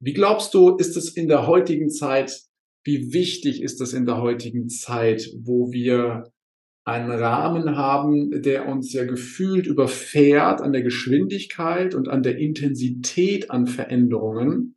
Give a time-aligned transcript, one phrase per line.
[0.00, 2.40] Wie glaubst du, ist es in der heutigen Zeit,
[2.84, 6.24] wie wichtig ist es in der heutigen Zeit, wo wir
[6.86, 13.50] einen Rahmen haben, der uns ja gefühlt überfährt an der Geschwindigkeit und an der Intensität
[13.50, 14.76] an Veränderungen,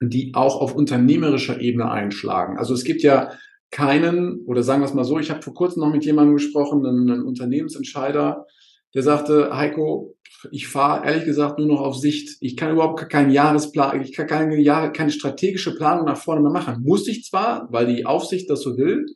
[0.00, 2.56] die auch auf unternehmerischer Ebene einschlagen.
[2.56, 3.32] Also es gibt ja
[3.72, 6.86] keinen, oder sagen wir es mal so, ich habe vor kurzem noch mit jemandem gesprochen,
[6.86, 8.46] einem Unternehmensentscheider,
[8.94, 10.16] der sagte, Heiko,
[10.50, 12.36] ich fahre ehrlich gesagt nur noch auf Sicht.
[12.40, 16.82] Ich kann überhaupt keinen Jahresplan, ich kann keine, keine strategische Planung nach vorne mehr machen.
[16.82, 19.06] Muss ich zwar, weil die Aufsicht das so will,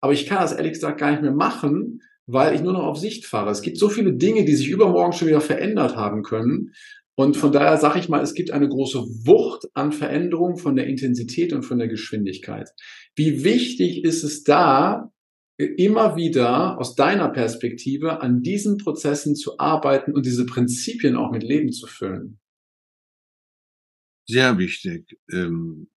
[0.00, 2.98] aber ich kann das ehrlich gesagt gar nicht mehr machen, weil ich nur noch auf
[2.98, 3.50] Sicht fahre.
[3.50, 6.72] Es gibt so viele Dinge, die sich übermorgen schon wieder verändert haben können.
[7.16, 10.86] Und von daher sage ich mal, es gibt eine große Wucht an Veränderungen von der
[10.86, 12.70] Intensität und von der Geschwindigkeit.
[13.14, 15.10] Wie wichtig ist es da,
[15.56, 21.42] immer wieder aus deiner Perspektive an diesen Prozessen zu arbeiten und diese Prinzipien auch mit
[21.42, 22.40] Leben zu füllen?
[24.26, 25.18] Sehr wichtig.
[25.30, 25.90] Ähm,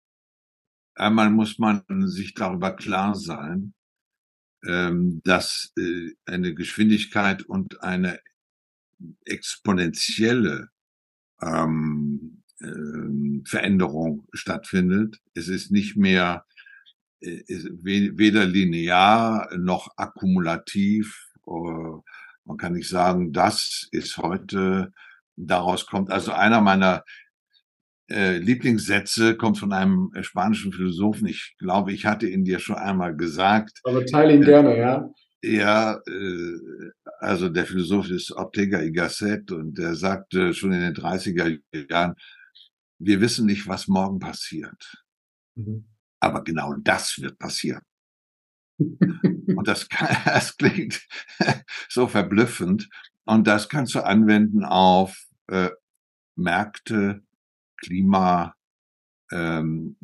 [0.95, 3.75] einmal muss man sich darüber klar sein,
[4.65, 8.19] ähm, dass äh, eine Geschwindigkeit und eine
[9.25, 10.69] exponentielle
[11.43, 12.41] ähm,
[13.45, 15.21] Veränderung stattfindet.
[15.35, 16.47] Es ist nicht mehr
[17.21, 21.31] weder linear noch akkumulativ.
[21.47, 22.01] Äh,
[22.45, 24.93] man kann nicht sagen, das ist heute,
[25.37, 27.05] daraus kommt, also einer meiner
[28.11, 31.27] äh, Lieblingssätze kommt von einem äh, spanischen Philosophen.
[31.27, 33.81] Ich glaube, ich hatte ihn dir schon einmal gesagt.
[33.85, 35.11] Aber teile ihn äh, gerne, ja.
[35.43, 40.95] Ja, äh, also der Philosoph ist Ortega y Gasset und der sagte schon in den
[40.95, 41.59] 30er
[41.91, 42.15] Jahren,
[42.99, 45.05] wir wissen nicht, was morgen passiert.
[45.55, 45.87] Mhm.
[46.25, 47.83] Aber genau das wird passieren.
[48.79, 51.07] Und das, kann, das klingt
[51.89, 52.89] so verblüffend.
[53.25, 55.69] Und das kannst du anwenden auf äh,
[56.35, 57.23] Märkte,
[57.77, 58.55] Klima,
[59.31, 59.97] ähm,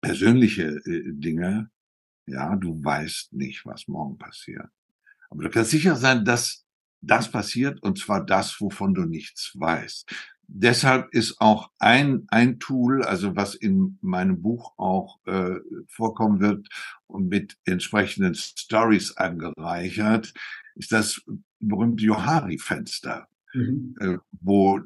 [0.00, 1.70] persönliche äh, Dinge.
[2.26, 4.68] Ja, du weißt nicht, was morgen passiert.
[5.30, 6.64] Aber du kannst sicher sein, dass
[7.00, 10.08] das passiert und zwar das, wovon du nichts weißt
[10.52, 15.56] deshalb ist auch ein, ein Tool, also was in meinem Buch auch äh,
[15.88, 16.68] vorkommen wird
[17.06, 20.34] und mit entsprechenden Stories angereichert,
[20.74, 21.22] ist das
[21.60, 23.94] berühmte Johari-Fenster, mhm.
[24.00, 24.80] äh, wo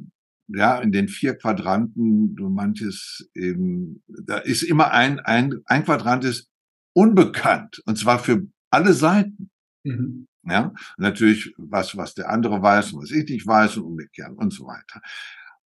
[0.49, 6.25] ja in den vier Quadranten du manches eben, da ist immer ein, ein, ein Quadrant
[6.25, 6.51] ist
[6.93, 9.51] unbekannt und zwar für alle Seiten.
[9.85, 10.29] Mhm.
[10.47, 14.53] Ja, natürlich was, was der andere weiß und was ich nicht weiß und umgekehrt und
[14.53, 15.01] so weiter.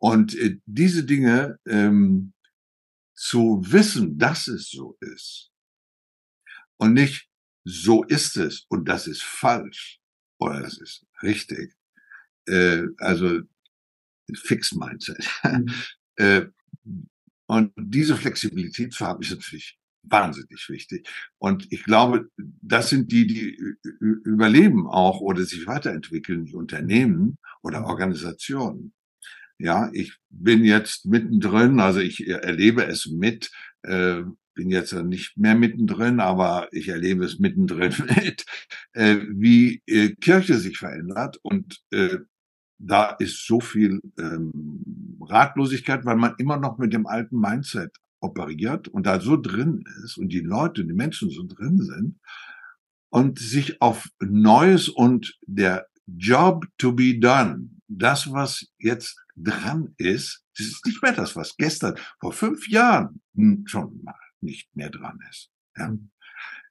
[0.01, 2.34] Und äh, diese Dinge ähm,
[3.13, 5.51] zu wissen, dass es so ist
[6.78, 7.29] und nicht
[7.63, 10.00] so ist es und das ist falsch
[10.39, 11.75] oder das ist richtig.
[12.47, 13.41] Äh, also
[14.34, 15.23] Fix Mindset.
[15.44, 15.69] Mhm.
[16.16, 16.45] äh,
[17.45, 21.07] und diese Flexibilität zu haben, ist natürlich wahnsinnig wichtig.
[21.38, 27.81] Und ich glaube, das sind die, die überleben auch oder sich weiterentwickeln, die Unternehmen oder
[27.81, 27.85] mhm.
[27.85, 28.94] Organisationen.
[29.61, 33.51] Ja, ich bin jetzt mittendrin, also ich erlebe es mit,
[33.83, 34.23] äh,
[34.55, 38.45] bin jetzt nicht mehr mittendrin, aber ich erlebe es mittendrin mit,
[38.94, 42.17] äh, wie äh, Kirche sich verändert und äh,
[42.79, 48.88] da ist so viel ähm, Ratlosigkeit, weil man immer noch mit dem alten Mindset operiert
[48.88, 52.19] und da so drin ist und die Leute, die Menschen so drin sind
[53.09, 60.44] und sich auf Neues und der Job to be done, das, was jetzt dran ist,
[60.58, 63.22] das ist nicht mehr das, was gestern, vor fünf Jahren
[63.66, 65.50] schon mal nicht mehr dran ist.
[65.78, 65.90] Ja.
[65.90, 66.12] Mhm.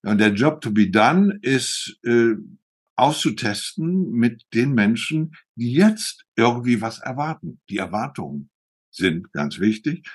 [0.02, 2.34] Und der Job to be done ist äh,
[2.96, 7.60] auszutesten mit den Menschen, die jetzt irgendwie was erwarten.
[7.68, 8.50] Die Erwartungen
[8.90, 10.06] sind ganz wichtig.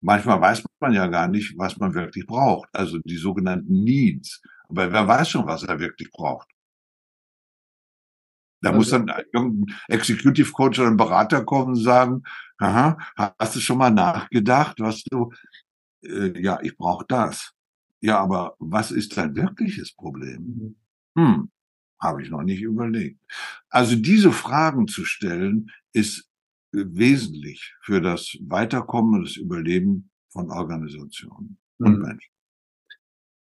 [0.00, 2.68] Manchmal weiß man ja gar nicht, was man wirklich braucht.
[2.72, 4.42] Also die sogenannten Needs.
[4.68, 6.48] Aber wer weiß schon, was er wirklich braucht?
[8.60, 12.22] Da muss also dann irgendein Executive Coach oder ein Berater kommen und sagen,
[12.58, 12.96] aha,
[13.38, 15.32] hast du schon mal nachgedacht, was du,
[16.02, 17.52] äh, ja, ich brauche das.
[18.00, 20.76] Ja, aber was ist dein wirkliches Problem?
[21.14, 21.22] Mhm.
[21.22, 21.50] Hm,
[22.00, 23.20] habe ich noch nicht überlegt.
[23.70, 26.28] Also diese Fragen zu stellen, ist
[26.72, 31.86] wesentlich für das Weiterkommen und das Überleben von Organisationen mhm.
[31.86, 32.35] und Menschen.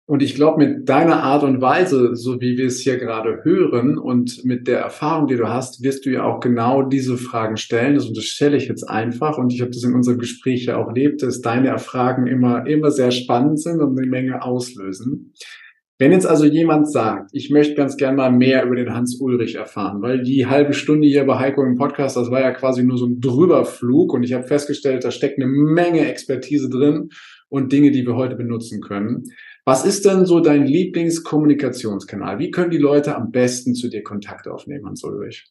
[0.08, 3.98] Und ich glaube, mit deiner Art und Weise, so wie wir es hier gerade hören
[3.98, 7.96] und mit der Erfahrung, die du hast, wirst du ja auch genau diese Fragen stellen.
[7.96, 9.36] Das unterstelle ich jetzt einfach.
[9.36, 12.92] Und ich habe das in unserem Gespräch ja auch erlebt, dass deine Fragen immer, immer
[12.92, 15.32] sehr spannend sind und eine Menge auslösen.
[15.98, 19.56] Wenn jetzt also jemand sagt, ich möchte ganz gern mal mehr über den Hans Ulrich
[19.56, 22.98] erfahren, weil die halbe Stunde hier bei Heiko im Podcast, das war ja quasi nur
[22.98, 27.08] so ein Drüberflug und ich habe festgestellt, da steckt eine Menge Expertise drin
[27.48, 29.24] und Dinge, die wir heute benutzen können.
[29.68, 32.38] Was ist denn so dein Lieblingskommunikationskanal?
[32.38, 35.50] Wie können die Leute am besten zu dir Kontakt aufnehmen, Hans Ulrich?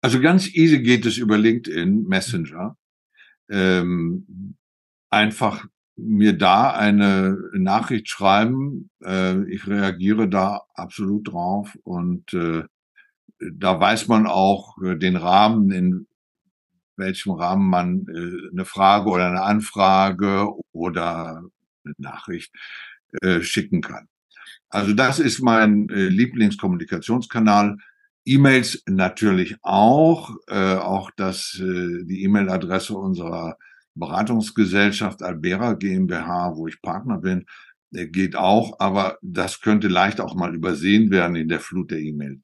[0.00, 2.76] Also ganz easy geht es über LinkedIn Messenger.
[3.48, 4.56] Ähm,
[5.10, 5.64] einfach
[5.94, 8.90] mir da eine Nachricht schreiben.
[9.00, 12.64] Äh, ich reagiere da absolut drauf und äh,
[13.38, 16.08] da weiß man auch äh, den Rahmen, in
[16.96, 21.44] welchem Rahmen man äh, eine Frage oder eine Anfrage oder
[21.84, 22.52] eine Nachricht
[23.22, 24.08] äh, schicken kann.
[24.68, 27.76] Also das ist mein äh, Lieblingskommunikationskanal.
[28.26, 33.56] E-Mails natürlich auch, äh, auch das, äh, die E-Mail-Adresse unserer
[33.94, 37.46] Beratungsgesellschaft Albera GmbH, wo ich Partner bin,
[37.92, 42.40] geht auch, aber das könnte leicht auch mal übersehen werden in der Flut der E-Mail.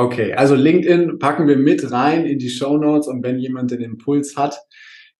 [0.00, 3.82] Okay, also LinkedIn packen wir mit rein in die Show Notes und wenn jemand den
[3.82, 4.56] Impuls hat,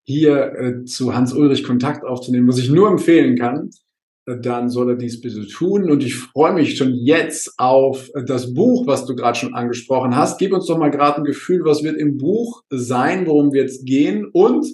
[0.04, 3.87] hier äh, zu Hans Ulrich Kontakt aufzunehmen, was ich nur empfehlen kann, äh,
[4.36, 5.90] dann soll er dies bitte tun.
[5.90, 10.38] Und ich freue mich schon jetzt auf das Buch, was du gerade schon angesprochen hast.
[10.38, 13.86] Gib uns doch mal gerade ein Gefühl, was wird im Buch sein, worum wir jetzt
[13.86, 14.66] gehen und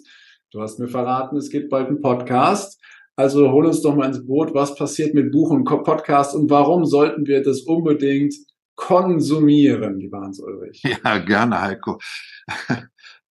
[0.55, 2.81] Du hast mir verraten, es gibt bald einen Podcast.
[3.17, 4.55] Also hol uns doch mal ins Boot.
[4.55, 8.33] Was passiert mit Buch und Podcast und warum sollten wir das unbedingt
[8.77, 10.81] konsumieren, lieber Hans Ulrich?
[10.85, 11.99] Ja, gerne, Heiko.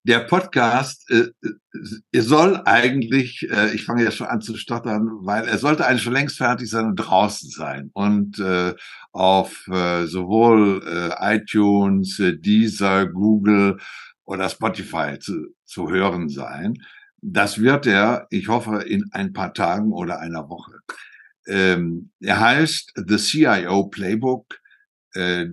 [0.05, 1.29] Der Podcast äh,
[2.11, 6.03] äh, soll eigentlich, äh, ich fange ja schon an zu stottern, weil er sollte eigentlich
[6.03, 8.73] schon längst fertig sein und draußen sein und äh,
[9.13, 13.77] auf äh, sowohl äh, iTunes, äh, Deezer, Google
[14.25, 16.73] oder Spotify zu, zu hören sein.
[17.21, 20.79] Das wird er, ich hoffe, in ein paar Tagen oder einer Woche.
[21.47, 24.59] Ähm, er heißt The CIO Playbook,
[25.13, 25.45] äh,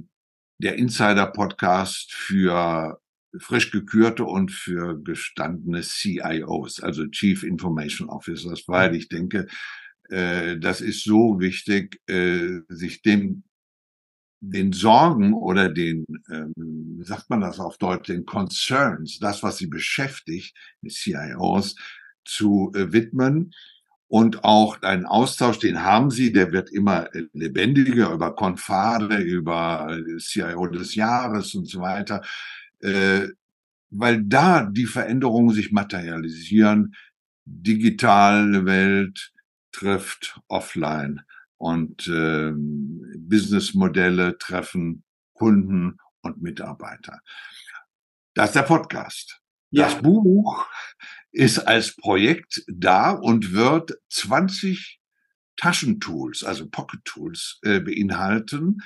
[0.59, 3.01] der Insider-Podcast für
[3.39, 9.47] frisch gekürte und für gestandene CIOs, also Chief Information Officers, weil ich denke,
[10.09, 13.45] äh, das ist so wichtig, äh, sich dem
[14.41, 19.67] den Sorgen oder den, ähm, sagt man das auf Deutsch, den Concerns, das, was sie
[19.67, 21.77] beschäftigt, die CIOs,
[22.25, 23.53] zu äh, widmen.
[24.09, 29.97] Und auch einen Austausch, den haben sie, der wird immer äh, lebendiger über Konfade, über
[29.97, 32.23] äh, CIO des Jahres und so weiter,
[32.81, 33.29] äh,
[33.91, 36.95] weil da die Veränderungen sich materialisieren.
[37.45, 39.33] Digitale Welt
[39.73, 41.23] trifft offline
[41.57, 45.03] und äh, Businessmodelle treffen
[45.35, 47.21] Kunden und Mitarbeiter.
[48.35, 49.41] Das ist der Podcast.
[49.71, 49.85] Ja.
[49.85, 50.67] Das Buch
[51.33, 55.00] ist als Projekt da und wird 20
[55.61, 58.79] Taschentools, also Pocket Tools, äh, beinhalten.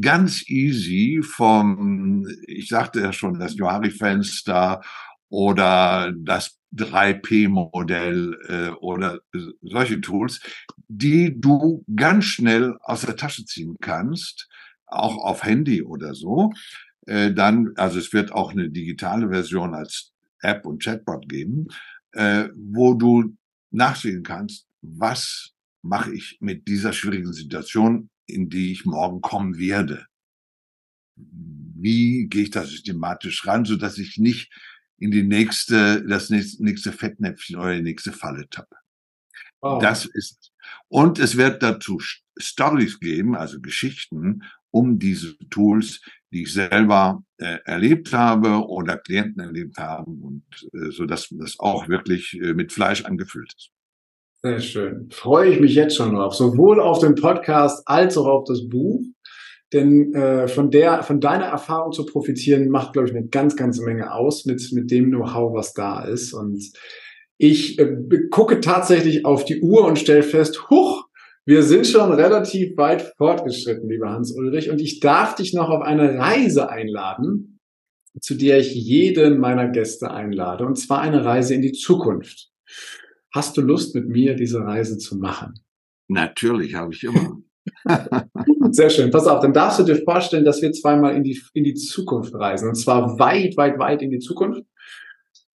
[0.00, 4.80] Ganz easy vom, ich sagte ja schon, das Johari-Fenster
[5.28, 9.20] oder das 3P-Modell äh, oder
[9.60, 10.40] solche Tools,
[10.88, 14.48] die du ganz schnell aus der Tasche ziehen kannst,
[14.86, 16.52] auch auf Handy oder so.
[17.06, 21.68] Äh, dann, also es wird auch eine digitale Version als App und Chatbot geben,
[22.12, 23.36] äh, wo du
[23.70, 25.53] nachsehen kannst, was
[25.84, 30.06] mache ich mit dieser schwierigen Situation, in die ich morgen kommen werde.
[31.16, 34.50] Wie gehe ich da systematisch ran, so dass ich nicht
[34.98, 38.76] in die nächste, das nächste, Fettnäpfchen oder die nächste Falle tappe.
[39.60, 39.80] Wow.
[39.80, 40.52] Das ist,
[40.88, 42.00] und es wird dazu
[42.38, 46.00] Stories geben, also Geschichten um diese Tools,
[46.32, 51.60] die ich selber äh, erlebt habe oder Klienten erlebt haben und äh, so dass das
[51.60, 53.73] auch wirklich äh, mit Fleisch angefüllt ist.
[54.44, 55.08] Sehr schön.
[55.10, 59.00] Freue ich mich jetzt schon drauf, sowohl auf den Podcast als auch auf das Buch.
[59.72, 63.82] Denn äh, von der, von deiner Erfahrung zu profitieren, macht, glaube ich, eine ganz, ganze
[63.82, 66.34] Menge aus mit, mit dem Know-how, was da ist.
[66.34, 66.62] Und
[67.38, 67.96] ich äh,
[68.30, 71.06] gucke tatsächlich auf die Uhr und stelle fest, huch,
[71.46, 74.68] wir sind schon relativ weit fortgeschritten, lieber Hans-Ulrich.
[74.68, 77.60] Und ich darf dich noch auf eine Reise einladen,
[78.20, 80.66] zu der ich jeden meiner Gäste einlade.
[80.66, 82.50] Und zwar eine Reise in die Zukunft.
[83.34, 85.54] Hast du Lust, mit mir diese Reise zu machen?
[86.06, 87.38] Natürlich, habe ich immer.
[88.70, 89.10] Sehr schön.
[89.10, 92.32] Pass auf, dann darfst du dir vorstellen, dass wir zweimal in die, in die Zukunft
[92.34, 92.68] reisen.
[92.68, 94.62] Und zwar weit, weit, weit in die Zukunft,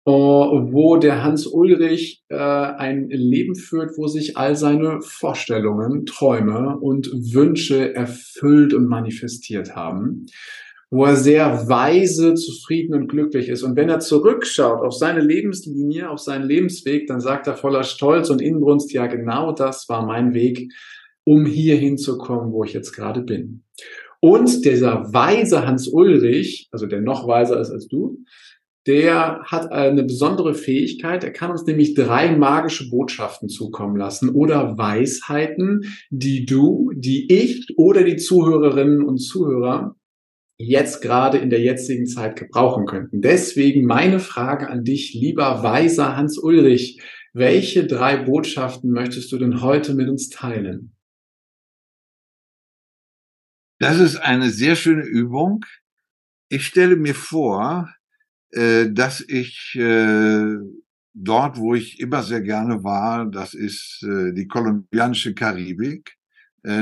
[0.06, 6.80] äh, wo der Hans Ulrich äh, ein Leben führt, wo sich all seine Vorstellungen, Träume
[6.80, 10.26] und Wünsche erfüllt und manifestiert haben
[10.90, 13.64] wo er sehr weise, zufrieden und glücklich ist.
[13.64, 18.30] Und wenn er zurückschaut auf seine Lebenslinie, auf seinen Lebensweg, dann sagt er voller Stolz
[18.30, 20.72] und Inbrunst, ja, genau das war mein Weg
[21.26, 23.64] um hier hinzukommen, wo ich jetzt gerade bin.
[24.22, 28.20] Und dieser weise Hans Ulrich, also der noch weiser ist als du,
[28.88, 31.26] der hat eine besondere Fähigkeit.
[31.26, 37.68] Er kann uns nämlich drei magische Botschaften zukommen lassen oder Weisheiten, die du, die ich
[37.76, 39.97] oder die Zuhörerinnen und Zuhörer
[40.58, 43.22] jetzt gerade in der jetzigen Zeit gebrauchen könnten.
[43.22, 47.02] Deswegen meine Frage an dich, lieber weiser Hans Ulrich.
[47.34, 50.96] Welche drei Botschaften möchtest du denn heute mit uns teilen?
[53.80, 55.64] Das ist eine sehr schöne Übung.
[56.50, 57.94] Ich stelle mir vor,
[58.52, 60.56] äh, dass ich äh,
[61.14, 66.14] dort, wo ich immer sehr gerne war, das ist äh, die kolumbianische Karibik,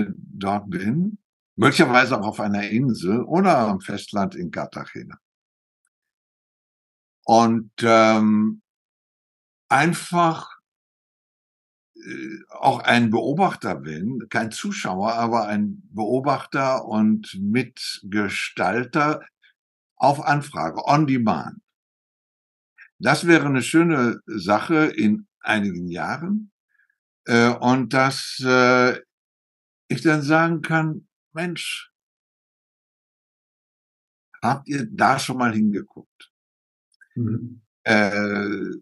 [0.08, 1.20] dort bin,
[1.56, 5.18] möglicherweise auch auf einer Insel oder am Festland in Cartagena.
[7.24, 8.62] Und ähm,
[9.70, 10.56] einfach
[12.50, 19.26] auch ein Beobachter bin, kein Zuschauer, aber ein Beobachter und Mitgestalter
[19.96, 21.62] auf Anfrage, on demand.
[23.00, 26.52] Das wäre eine schöne Sache in einigen Jahren.
[27.26, 29.00] Äh, und dass äh,
[29.88, 31.92] ich dann sagen kann, Mensch,
[34.42, 36.32] habt ihr da schon mal hingeguckt?
[37.16, 37.62] Mhm.
[37.84, 38.80] Äh,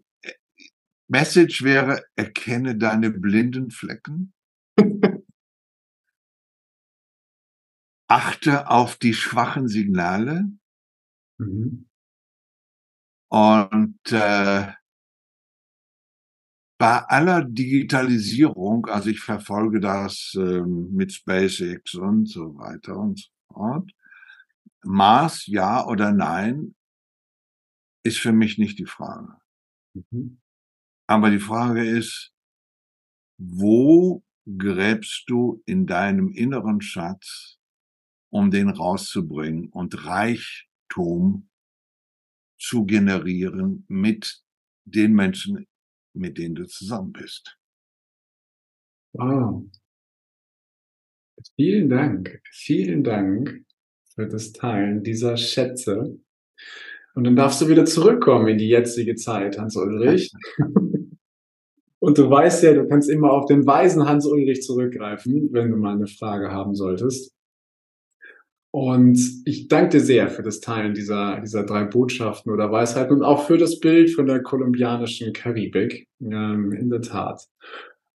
[1.08, 4.32] Message wäre, erkenne deine blinden Flecken.
[8.08, 10.48] Achte auf die schwachen Signale.
[11.38, 11.88] Mhm.
[13.30, 14.72] Und äh,
[16.78, 23.30] bei aller Digitalisierung, also ich verfolge das äh, mit SpaceX und so weiter und so
[23.52, 23.90] fort,
[24.82, 26.74] Mars, ja oder nein,
[28.02, 29.36] ist für mich nicht die Frage.
[29.94, 30.40] Mhm.
[31.06, 32.32] Aber die Frage ist,
[33.38, 37.58] wo gräbst du in deinem inneren Schatz,
[38.30, 41.48] um den rauszubringen und Reichtum
[42.58, 44.42] zu generieren mit
[44.84, 45.66] den Menschen,
[46.14, 47.58] mit denen du zusammen bist.
[49.12, 49.64] Wow.
[51.56, 53.64] Vielen Dank, vielen Dank
[54.14, 56.18] für das Teilen dieser Schätze.
[57.14, 60.32] Und dann darfst du wieder zurückkommen in die jetzige Zeit, Hans Ulrich.
[62.00, 65.76] Und du weißt ja, du kannst immer auf den weisen Hans Ulrich zurückgreifen, wenn du
[65.76, 67.33] mal eine Frage haben solltest.
[68.74, 73.22] Und ich danke dir sehr für das Teilen dieser, dieser drei Botschaften oder Weisheiten und
[73.22, 76.08] auch für das Bild von der kolumbianischen Karibik.
[76.20, 77.40] Ähm, in der Tat.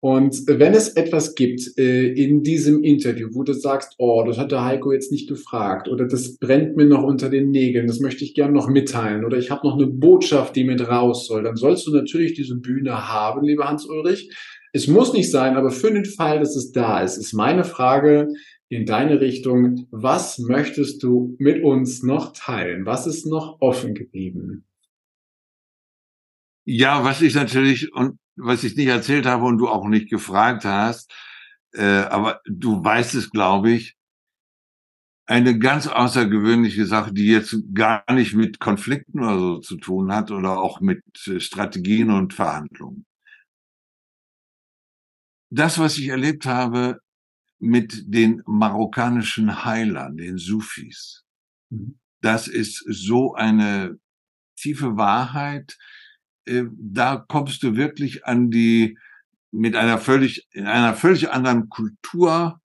[0.01, 4.51] Und wenn es etwas gibt äh, in diesem Interview, wo du sagst, oh, das hat
[4.51, 8.25] der Heiko jetzt nicht gefragt oder das brennt mir noch unter den Nägeln, das möchte
[8.25, 11.57] ich gerne noch mitteilen oder ich habe noch eine Botschaft, die mit raus soll, dann
[11.57, 14.31] sollst du natürlich diese Bühne haben, lieber Hans-Ulrich.
[14.73, 18.29] Es muss nicht sein, aber für den Fall, dass es da ist, ist meine Frage,
[18.69, 19.87] in deine Richtung.
[19.91, 22.87] Was möchtest du mit uns noch teilen?
[22.87, 24.67] Was ist noch offen geblieben?
[26.65, 30.65] Ja, was ich natürlich und was ich nicht erzählt habe und du auch nicht gefragt
[30.65, 31.13] hast,
[31.73, 33.97] äh, aber du weißt es, glaube ich,
[35.27, 40.31] eine ganz außergewöhnliche Sache, die jetzt gar nicht mit Konflikten oder so zu tun hat
[40.31, 43.07] oder auch mit äh, Strategien und Verhandlungen.
[45.51, 47.01] Das, was ich erlebt habe
[47.59, 51.25] mit den marokkanischen Heilern, den Sufis.
[51.71, 51.99] Mhm.
[52.21, 53.99] Das ist so eine
[54.57, 55.77] tiefe Wahrheit.
[56.45, 58.99] Äh, da kommst du wirklich an die,
[59.53, 62.61] mit einer völlig, in einer völlig anderen Kultur,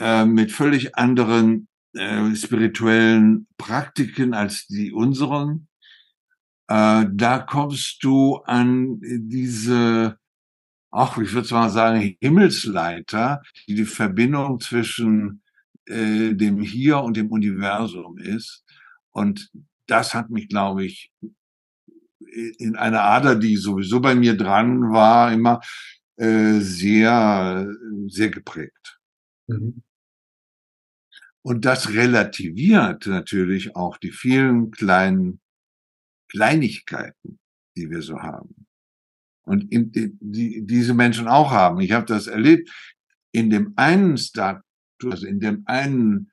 [0.00, 5.68] äh, mit völlig anderen äh, spirituellen Praktiken als die unseren.
[6.66, 10.18] da kommst du an diese
[10.94, 15.42] auch, ich würde mal sagen, Himmelsleiter, die die Verbindung zwischen
[15.86, 18.64] äh, dem Hier und dem Universum ist.
[19.10, 19.50] Und
[19.86, 21.12] das hat mich, glaube ich,
[22.58, 25.60] in einer Ader, die sowieso bei mir dran war, immer
[26.16, 27.68] äh, sehr,
[28.06, 29.00] sehr geprägt.
[29.48, 29.82] Mhm.
[31.42, 35.40] Und das relativiert natürlich auch die vielen kleinen
[36.28, 37.40] Kleinigkeiten,
[37.76, 38.64] die wir so haben
[39.44, 41.80] und in, die, die, diese Menschen auch haben.
[41.80, 42.70] Ich habe das erlebt.
[43.32, 44.62] In dem einen Status,
[45.04, 46.30] also in dem einen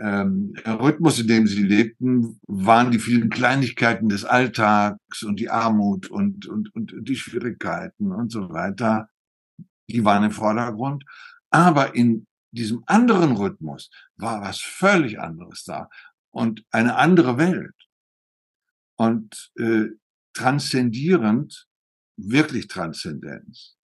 [0.00, 6.08] ähm, Rhythmus, in dem sie lebten, waren die vielen Kleinigkeiten des Alltags und die Armut
[6.08, 9.08] und, und, und die Schwierigkeiten und so weiter,
[9.88, 11.04] die waren im Vordergrund.
[11.50, 15.88] Aber in diesem anderen Rhythmus war was völlig anderes da
[16.30, 17.74] und eine andere Welt.
[18.96, 19.86] Und äh,
[20.32, 21.67] transzendierend
[22.18, 23.76] wirklich Transzendenz.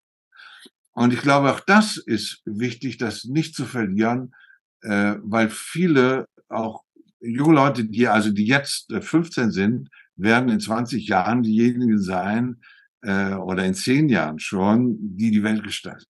[0.92, 4.34] Und ich glaube, auch das ist wichtig, das nicht zu verlieren,
[4.82, 6.84] äh, weil viele auch
[7.20, 12.60] junge Leute, die also die jetzt 15 sind, werden in 20 Jahren diejenigen sein
[13.02, 16.04] äh, oder in 10 Jahren schon, die die Welt gestalten.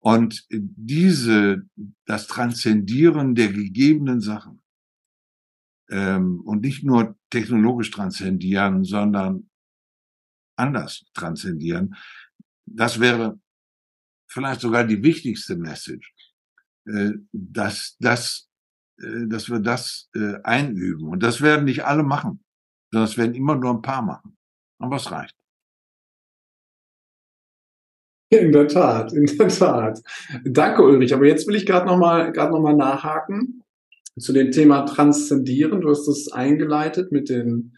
[0.00, 1.62] Und diese,
[2.06, 4.60] das Transzendieren der gegebenen Sachen
[5.90, 9.49] ähm, und nicht nur technologisch transzendieren, sondern
[10.60, 11.96] anders transzendieren,
[12.66, 13.38] das wäre
[14.30, 16.14] vielleicht sogar die wichtigste Message,
[16.86, 18.48] äh, dass, dass,
[18.98, 21.08] äh, dass wir das äh, einüben.
[21.08, 22.44] Und das werden nicht alle machen,
[22.90, 24.36] sondern das werden immer nur ein paar machen.
[24.78, 25.34] Aber es reicht.
[28.32, 30.00] In der Tat, in der Tat.
[30.44, 31.12] Danke, Ulrich.
[31.12, 33.64] Aber jetzt will ich gerade nochmal noch nachhaken
[34.16, 35.80] zu dem Thema Transzendieren.
[35.80, 37.74] Du hast das eingeleitet mit den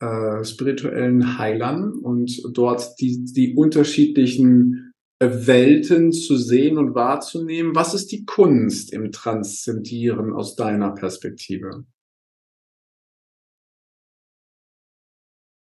[0.00, 7.74] äh, spirituellen Heilern und dort die, die unterschiedlichen Welten zu sehen und wahrzunehmen.
[7.74, 11.86] Was ist die Kunst im Transzendieren aus deiner Perspektive?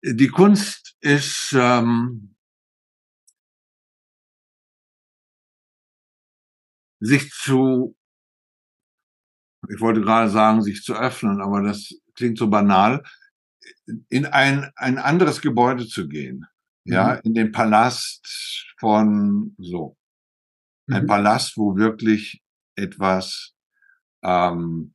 [0.03, 2.35] Die Kunst ist ähm,
[6.99, 7.95] sich zu,
[9.69, 13.03] ich wollte gerade sagen, sich zu öffnen, aber das klingt so banal,
[14.09, 16.45] in ein, ein anderes Gebäude zu gehen.
[16.85, 16.93] Mhm.
[16.93, 19.97] Ja, in den Palast von so.
[20.87, 21.07] Ein mhm.
[21.07, 22.41] Palast, wo wirklich
[22.75, 23.53] etwas
[24.23, 24.93] ähm,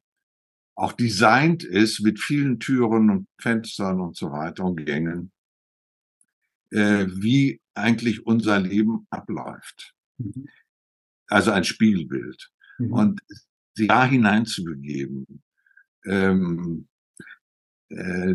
[0.76, 5.30] auch designt ist mit vielen Türen und Fenstern und so weiter und Gängen,
[6.70, 9.94] äh, wie eigentlich unser Leben abläuft.
[10.18, 10.48] Mhm
[11.28, 12.50] also ein Spiegelbild.
[12.78, 12.92] Mhm.
[12.92, 13.20] Und
[13.74, 15.42] sich da hineinzubegeben,
[16.06, 16.88] ähm,
[17.88, 18.34] äh,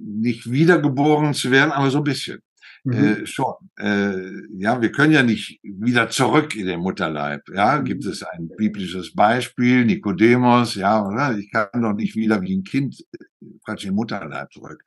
[0.00, 2.40] nicht wiedergeboren zu werden, aber so ein bisschen.
[2.84, 2.92] Mhm.
[2.92, 3.54] Äh, schon.
[3.78, 7.42] Äh, ja, wir können ja nicht wieder zurück in den Mutterleib.
[7.54, 7.84] Ja, mhm.
[7.84, 11.36] gibt es ein biblisches Beispiel, Nikodemus, ja, oder?
[11.36, 14.82] Ich kann doch nicht wieder wie ein Kind äh, praktisch in den Mutterleib zurück.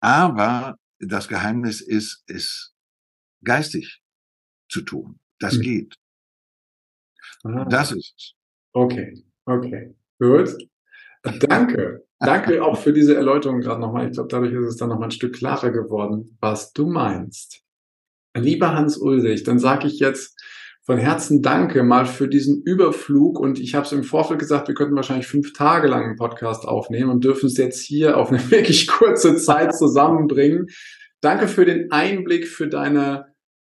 [0.00, 2.74] Aber das Geheimnis ist, es
[3.44, 4.00] geistig
[4.68, 5.20] zu tun.
[5.38, 5.62] Das mhm.
[5.62, 5.94] geht.
[7.44, 7.66] Ah.
[7.66, 8.34] Das ist es.
[8.72, 9.94] Okay, okay.
[10.18, 10.56] Gut.
[11.22, 12.05] Danke.
[12.18, 14.06] Danke auch für diese Erläuterung gerade nochmal.
[14.06, 17.62] Ich glaube, dadurch ist es dann nochmal ein Stück klarer geworden, was du meinst.
[18.34, 20.38] Lieber Hans Ulrich, dann sage ich jetzt
[20.86, 24.74] von Herzen Danke mal für diesen Überflug und ich habe es im Vorfeld gesagt, wir
[24.74, 28.38] könnten wahrscheinlich fünf Tage lang einen Podcast aufnehmen und dürfen es jetzt hier auf eine
[28.50, 30.68] wirklich kurze Zeit zusammenbringen.
[31.20, 33.26] Danke für den Einblick, für deine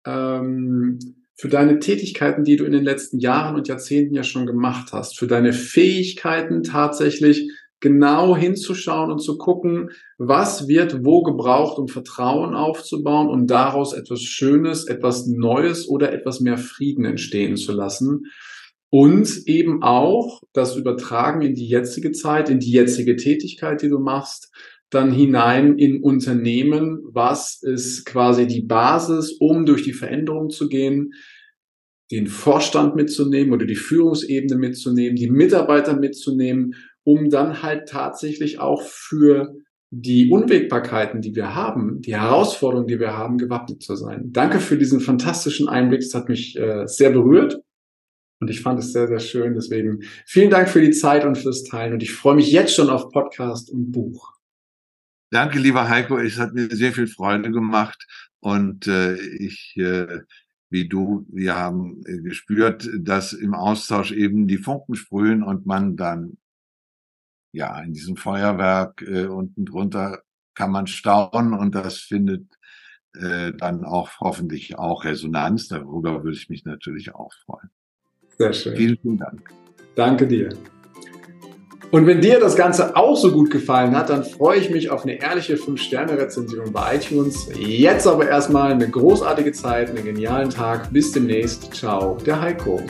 [0.07, 0.99] ähm,
[1.39, 5.19] für deine Tätigkeiten, die du in den letzten Jahren und Jahrzehnten ja schon gemacht hast,
[5.19, 7.51] für deine Fähigkeiten tatsächlich
[7.81, 14.23] genau hinzuschauen und zu gucken, was wird wo gebraucht, um Vertrauen aufzubauen und daraus etwas
[14.23, 18.25] Schönes, etwas Neues oder etwas mehr Frieden entstehen zu lassen.
[18.89, 23.99] Und eben auch das Übertragen in die jetzige Zeit, in die jetzige Tätigkeit, die du
[23.99, 24.51] machst,
[24.91, 31.13] dann hinein in Unternehmen, was ist quasi die Basis, um durch die Veränderung zu gehen,
[32.13, 36.75] den Vorstand mitzunehmen oder die Führungsebene mitzunehmen, die Mitarbeiter mitzunehmen,
[37.07, 39.55] um dann halt tatsächlich auch für
[39.91, 44.33] die Unwägbarkeiten, die wir haben, die Herausforderungen, die wir haben, gewappnet zu sein.
[44.33, 46.01] Danke für diesen fantastischen Einblick.
[46.01, 47.61] Es hat mich äh, sehr berührt
[48.41, 49.55] und ich fand es sehr, sehr schön.
[49.55, 52.91] Deswegen vielen Dank für die Zeit und fürs Teilen und ich freue mich jetzt schon
[52.91, 54.33] auf Podcast und Buch.
[55.31, 56.19] Danke, lieber Heiko.
[56.19, 58.05] Es hat mir sehr viel Freude gemacht
[58.41, 60.23] und äh, ich, äh,
[60.71, 65.97] wie du, wir haben äh, gespürt, dass im Austausch eben die Funken sprühen und man
[65.97, 66.39] dann
[67.57, 70.21] ja in diesem Feuerwerk äh, unten drunter
[70.55, 72.47] kann man staunen und das findet
[73.15, 75.69] äh, dann auch hoffentlich auch Resonanz.
[75.69, 77.71] Darüber würde ich mich natürlich auch freuen.
[78.39, 78.77] Sehr schön.
[78.77, 79.51] Vielen, vielen Dank.
[79.95, 80.51] Danke dir.
[81.93, 85.05] Und wenn dir das Ganze auch so gut gefallen hat, dann freue ich mich auf
[85.05, 87.49] eine ehrliche 5-Sterne-Rezension bei iTunes.
[87.57, 90.93] Jetzt aber erstmal eine großartige Zeit, einen genialen Tag.
[90.93, 91.73] Bis demnächst.
[91.75, 92.83] Ciao, der Heiko.